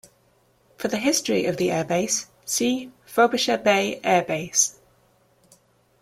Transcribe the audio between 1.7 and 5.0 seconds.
base, see Frobisher Bay Air Base.